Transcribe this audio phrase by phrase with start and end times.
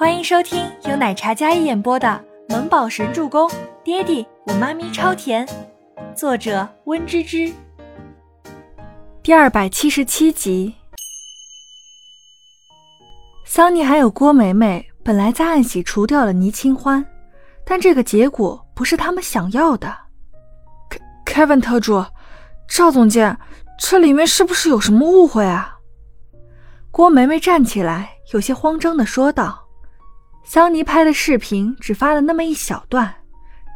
[0.00, 2.08] 欢迎收听由奶茶嘉一演播的
[2.54, 3.46] 《萌宝神助攻》，
[3.84, 5.46] 爹地我妈咪超甜，
[6.16, 7.52] 作者温芝芝。
[9.22, 10.74] 第二百七十七集。
[13.44, 17.04] 桑尼还有郭梅梅本来在暗喜除掉了倪清欢，
[17.62, 19.94] 但这个结果不是他们想要的。
[21.26, 22.02] Kevin 特助，
[22.66, 23.38] 赵总监，
[23.78, 25.76] 这里面是不是有什么误会啊？
[26.90, 29.59] 郭梅梅站起来，有些慌张的说道
[30.44, 33.14] ：“桑尼拍的视频只发了那么一小段，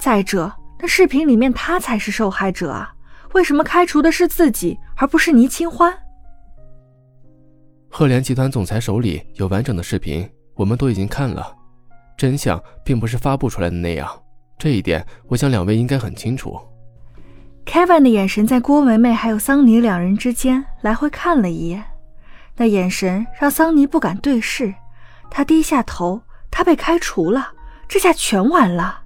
[0.00, 2.92] 再者，那视频里面他才是受害者啊，
[3.32, 5.96] 为什么开除的是自己，而不是倪清欢？”
[7.88, 11.54] 赫连集团总裁手里有完整的视频，我们都已经看了，
[12.16, 14.08] 真相并不是发布出来的那样，
[14.58, 16.58] 这一点我想两位应该很清楚。
[17.64, 21.84] Kevin 的眼神在郭梅梅还有桑尼两人之间来回看了一眼，
[22.56, 24.74] 那眼神让桑尼不敢对视。
[25.30, 26.20] 他低下头，
[26.56, 27.50] 他被开除了，
[27.88, 29.00] 这下全完了。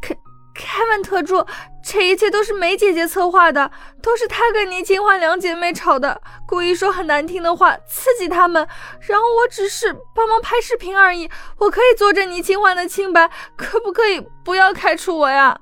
[0.00, 0.16] 凯，
[0.54, 1.44] 凯文特助，
[1.82, 3.68] 这一切都是梅姐姐策划的，
[4.00, 8.64] 都是她跟倪清欢两姐妹吵的，故意说很难听的话刺激他们，
[9.00, 11.28] 然后我只是帮忙拍视频而已。
[11.58, 15.58] 我可以作证倪清欢的清白，可不可以不要开除我呀？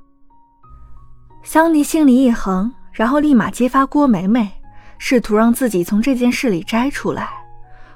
[1.42, 4.61] 桑尼心里一横，然后立马揭发郭梅梅，
[4.98, 7.31] 试图让自己从这件事里摘出来。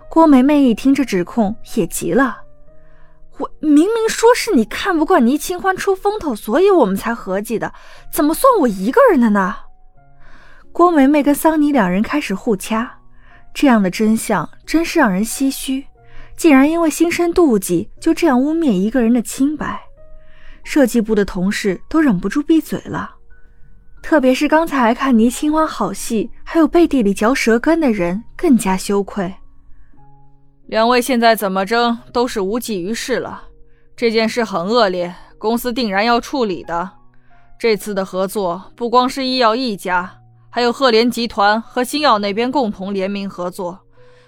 [0.08, 2.38] 郭梅梅一听这指控，也急了
[3.38, 7.72] ：“我明明说是你看不惯倪清欢出风头，所以我们才合计的，
[8.12, 9.56] 怎么算我一个人的呢？”
[10.72, 12.98] 郭梅梅跟桑尼两人开始互掐，
[13.52, 15.84] 这样的真相真是让人唏嘘，
[16.36, 19.80] 竟然因为心生妒忌，就这样污蔑一个人的清白。
[20.62, 23.14] 设计部的同事都忍不住闭嘴了。
[24.02, 29.32] 特别是刚才还看倪清欢好戏，还有背地里嚼舌根的人更加羞愧。
[30.74, 33.44] 两位现在怎么争都是无济于事了，
[33.94, 36.90] 这件事很恶劣，公司定然要处理的。
[37.56, 40.18] 这次的合作不光是医药一家，
[40.50, 43.82] 还有赫连集团和星药那边共同联名合作，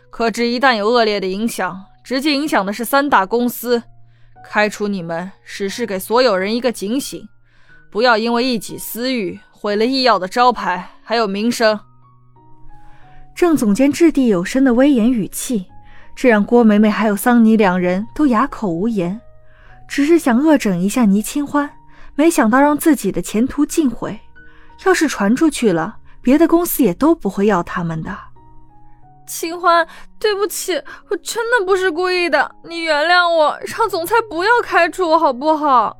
[0.08, 3.82] 可知一旦有恶劣的影响，直接影响的是三大公司。
[4.48, 7.28] 开除你们，只是给所有人一个警醒，
[7.90, 9.40] 不要因为一己私欲。
[9.50, 11.80] 毁了医药的招牌，还有名声。
[13.34, 15.66] 郑总监掷地有声的威严语气，
[16.16, 19.20] 这让郭梅梅还有桑尼两人都哑口无言。
[19.86, 21.70] 只是想恶整一下倪清欢，
[22.16, 24.18] 没想到让自己的前途尽毁。
[24.84, 28.16] 要是传出去了，别的公司也都不会要他们的。
[29.26, 29.86] 清欢，
[30.18, 30.74] 对不起，
[31.08, 35.96] 我真的不是故意的，你原谅我，让总裁不要开除我好不好？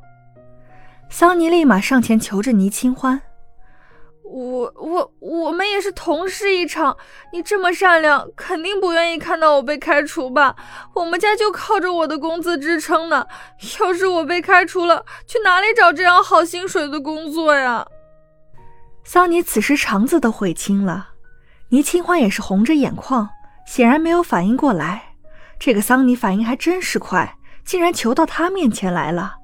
[1.10, 3.20] 桑尼立马上前求着倪清欢。
[4.28, 6.96] 我我我们也是同事一场，
[7.32, 10.56] 你这么善良，肯定不愿意看到我被开除吧？
[10.94, 13.26] 我们家就靠着我的工资支撑呢，
[13.80, 17.86] 要是我被开除了，去哪里找这样好薪水的工作呀？
[19.04, 21.10] 桑尼此时肠子都悔青了，
[21.68, 23.28] 倪清欢也是红着眼眶，
[23.64, 25.14] 显然没有反应过来。
[25.58, 29.36] 这个桑尼反应还真是快，竟然求到他面前来了。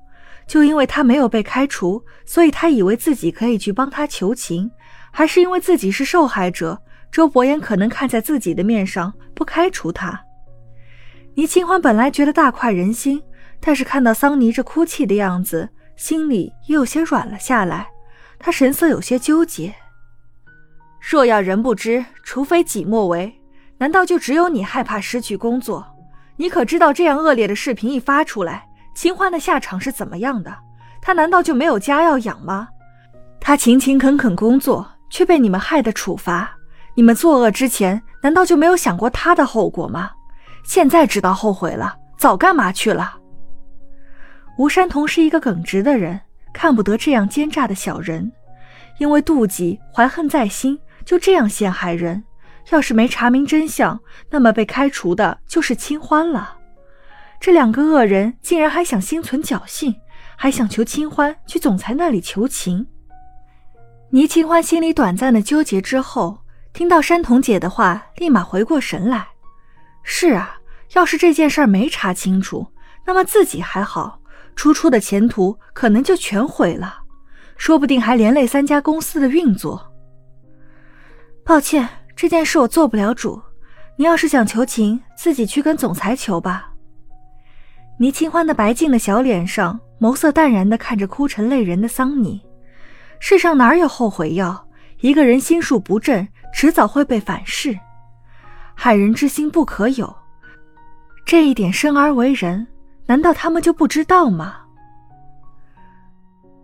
[0.46, 4.70] 就因为他没有被开除，所以他以为自己可以去帮他求情，
[5.10, 6.80] 还是因为自己是受害者，
[7.10, 10.20] 周伯言可能看在自己的面上不开除他。
[11.34, 13.22] 倪清欢本来觉得大快人心，
[13.60, 17.88] 但是看到桑尼这哭泣的样子，心里也有些软了下来。
[18.38, 19.74] 他神色有些纠结。
[21.00, 23.32] 若要人不知，除非己莫为，
[23.78, 25.86] 难道就只有你害怕失去工作？
[26.36, 28.66] 你可知道这样恶劣的视频一发出来？
[28.94, 30.54] 清欢的下场是怎么样的？
[31.00, 32.68] 他难道就没有家要养吗？
[33.40, 36.50] 他勤勤恳恳工作，却被你们害得处罚。
[36.94, 40.10] 你们作恶之前，难道就没有想过他的后果吗？
[40.62, 43.16] 现在知道后悔了，早干嘛去了？
[44.58, 46.20] 吴山童是一个耿直的人，
[46.52, 48.30] 看不得这样奸诈的小人，
[48.98, 52.22] 因为妒忌怀恨在心，就这样陷害人。
[52.70, 53.98] 要是没查明真相，
[54.30, 56.58] 那么被开除的就是清欢了。
[57.42, 59.92] 这两个恶人竟然还想心存侥幸，
[60.36, 62.86] 还想求清欢去总裁那里求情。
[64.10, 66.38] 倪清欢心里短暂的纠结之后，
[66.72, 69.26] 听到山童姐的话，立马回过神来。
[70.04, 70.54] 是啊，
[70.92, 72.64] 要是这件事没查清楚，
[73.04, 74.20] 那么自己还好，
[74.54, 77.00] 初初的前途可能就全毁了，
[77.56, 79.92] 说不定还连累三家公司的运作。
[81.44, 83.42] 抱歉，这件事我做不了主。
[83.96, 86.68] 你要是想求情，自己去跟总裁求吧。
[88.02, 92.42] 倪清欢的白净的小脸上，眸色淡然的看着哭成泪人的桑尼。
[93.20, 94.66] 世上哪有后悔药？
[95.02, 97.78] 一个人心术不正，迟早会被反噬。
[98.74, 100.12] 害人之心不可有。
[101.24, 102.66] 这一点生而为人，
[103.06, 104.56] 难道他们就不知道吗？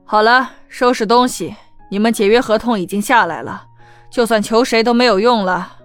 [0.04, 1.54] 好了，收拾东西。
[1.88, 3.64] 你们解约合同已经下来了，
[4.10, 5.76] 就算求谁都没有用了。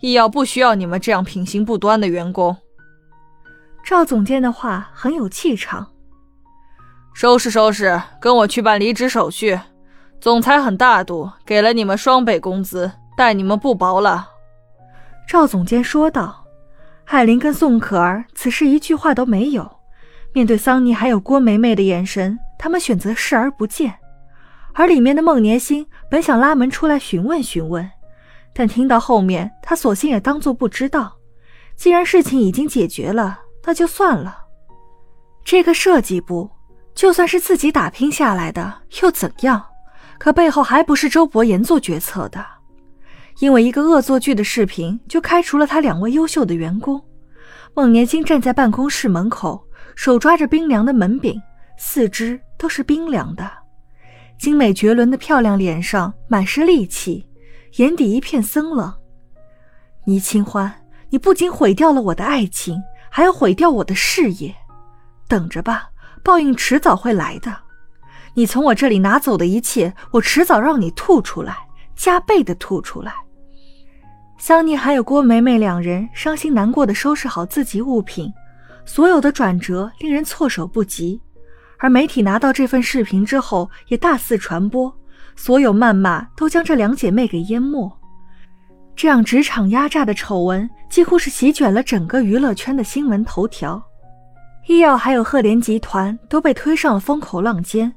[0.00, 2.56] 医药不需要你们这样品行不端的员工。
[3.84, 5.86] 赵总监的话很有气场。
[7.12, 9.60] 收拾收拾，跟我去办离职手续。
[10.20, 14.26] 总裁很大度，给了你们双倍工资，待你们不薄了。
[15.28, 16.42] 赵总监说道。
[17.06, 19.70] 艾琳跟宋可儿此时一句话都没有，
[20.32, 22.38] 面对桑尼还有郭梅梅的眼神。
[22.58, 23.92] 他们选择视而不见，
[24.72, 27.90] 而里面的孟年星本想拉门出来询问询问，
[28.54, 31.14] 但听到后面，他索性也当作不知道。
[31.76, 34.38] 既然事情已经解决了，那就算了。
[35.44, 36.50] 这个设计部
[36.94, 39.64] 就算是自己打拼下来的，又怎样？
[40.18, 42.44] 可背后还不是周伯言做决策的？
[43.40, 47.02] 因为一个恶作剧的视频，就开除了他两位优秀的员工。
[47.74, 49.60] 孟年星站在办公室门口，
[49.96, 51.40] 手抓着冰凉的门柄。
[51.76, 53.50] 四肢都是冰凉的，
[54.38, 57.28] 精美绝伦的漂亮脸上满是戾气，
[57.78, 58.94] 眼底一片森冷。
[60.04, 60.72] 倪清欢，
[61.10, 62.80] 你不仅毁掉了我的爱情，
[63.16, 64.52] 还要毁掉我的事业。
[65.28, 65.88] 等着吧，
[66.24, 67.56] 报应迟早会来的。
[68.34, 71.56] 你从我这里拿走的一切，我迟早让你吐出来，
[71.94, 73.14] 加倍的吐出来。
[74.36, 78.34] 桑尼还有郭梅梅两人伤心难过的收拾好自己物品，
[78.84, 81.20] 所有的转折令人措手不及。
[81.78, 84.92] 而媒体拿到这份视频之后，也大肆传播，
[85.36, 87.96] 所有谩骂都将这两姐妹给淹没。
[88.96, 93.82] 这样职场压榨的丑闻，几乎是席卷了整个娱乐圈的新闻头条。
[94.66, 97.92] 医药还有赫连集团都被推上了风口浪尖，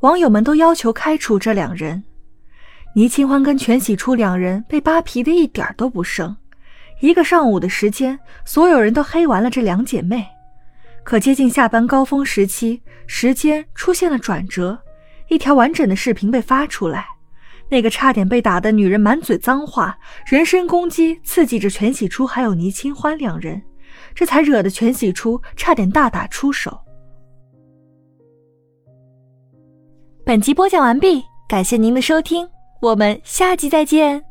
[0.00, 2.02] 网友们都要求开除这两人。
[2.94, 6.34] 倪清欢跟全喜初两人被扒皮的一点都不剩，
[7.00, 10.26] 一个上午的时间，所有人都黑完了这两姐妹。
[11.04, 14.78] 可接近下班高峰时期，时间出现了转折，
[15.28, 17.06] 一条完整的视频被发出来。
[17.70, 23.62] 那个差点被打的女人满嘴脏话，人身攻击，刺激着全喜初还有倪清欢两人，
[24.14, 26.78] 这才惹得全喜初差点大打出手。
[30.24, 32.48] 本集播讲完毕，感谢您的收听，
[32.80, 34.22] 我们下集再见。